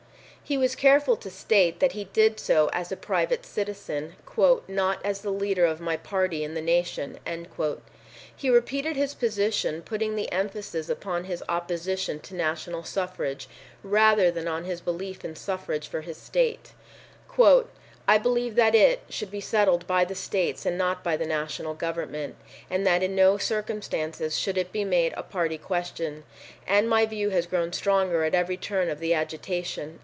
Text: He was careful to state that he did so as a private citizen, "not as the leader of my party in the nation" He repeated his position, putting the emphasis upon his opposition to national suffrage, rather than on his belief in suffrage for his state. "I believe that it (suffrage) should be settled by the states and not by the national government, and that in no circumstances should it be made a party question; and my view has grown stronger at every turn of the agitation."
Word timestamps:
He 0.43 0.57
was 0.57 0.75
careful 0.75 1.15
to 1.15 1.29
state 1.29 1.79
that 1.79 1.93
he 1.93 2.03
did 2.11 2.37
so 2.37 2.69
as 2.73 2.91
a 2.91 2.97
private 2.97 3.45
citizen, 3.45 4.15
"not 4.67 4.99
as 5.01 5.21
the 5.21 5.29
leader 5.29 5.65
of 5.65 5.79
my 5.79 5.95
party 5.95 6.43
in 6.43 6.55
the 6.55 6.61
nation" 6.61 7.19
He 8.35 8.49
repeated 8.49 8.97
his 8.97 9.13
position, 9.13 9.81
putting 9.81 10.17
the 10.17 10.29
emphasis 10.29 10.89
upon 10.89 11.23
his 11.23 11.41
opposition 11.47 12.19
to 12.19 12.35
national 12.35 12.83
suffrage, 12.83 13.47
rather 13.81 14.29
than 14.29 14.45
on 14.49 14.65
his 14.65 14.81
belief 14.81 15.23
in 15.23 15.37
suffrage 15.37 15.87
for 15.87 16.01
his 16.01 16.17
state. 16.17 16.73
"I 18.05 18.17
believe 18.17 18.55
that 18.55 18.75
it 18.75 18.99
(suffrage) 19.03 19.13
should 19.15 19.31
be 19.31 19.39
settled 19.39 19.87
by 19.87 20.03
the 20.03 20.15
states 20.15 20.65
and 20.65 20.77
not 20.77 21.01
by 21.01 21.15
the 21.15 21.25
national 21.25 21.75
government, 21.75 22.35
and 22.69 22.85
that 22.85 23.01
in 23.01 23.15
no 23.15 23.37
circumstances 23.37 24.37
should 24.37 24.57
it 24.57 24.73
be 24.73 24.83
made 24.83 25.13
a 25.15 25.23
party 25.23 25.57
question; 25.57 26.25
and 26.67 26.89
my 26.89 27.05
view 27.05 27.29
has 27.29 27.47
grown 27.47 27.71
stronger 27.71 28.25
at 28.25 28.35
every 28.35 28.57
turn 28.57 28.89
of 28.89 28.99
the 28.99 29.13
agitation." 29.13 29.99